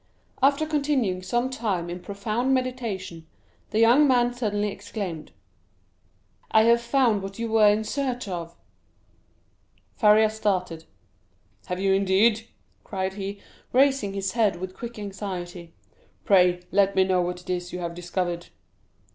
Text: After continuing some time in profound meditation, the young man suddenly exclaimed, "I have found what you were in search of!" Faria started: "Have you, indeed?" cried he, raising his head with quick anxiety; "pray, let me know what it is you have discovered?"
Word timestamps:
After 0.41 0.65
continuing 0.65 1.21
some 1.21 1.51
time 1.51 1.87
in 1.87 1.99
profound 1.99 2.55
meditation, 2.55 3.27
the 3.69 3.77
young 3.77 4.07
man 4.07 4.33
suddenly 4.33 4.69
exclaimed, 4.71 5.31
"I 6.49 6.63
have 6.63 6.81
found 6.81 7.21
what 7.21 7.37
you 7.37 7.51
were 7.51 7.67
in 7.67 7.83
search 7.83 8.27
of!" 8.27 8.55
Faria 9.93 10.31
started: 10.31 10.85
"Have 11.67 11.79
you, 11.79 11.93
indeed?" 11.93 12.47
cried 12.83 13.13
he, 13.13 13.41
raising 13.73 14.13
his 14.13 14.31
head 14.31 14.55
with 14.55 14.75
quick 14.75 14.97
anxiety; 14.97 15.71
"pray, 16.25 16.61
let 16.71 16.95
me 16.95 17.03
know 17.03 17.21
what 17.21 17.41
it 17.41 17.49
is 17.51 17.71
you 17.71 17.77
have 17.77 17.93
discovered?" 17.93 18.47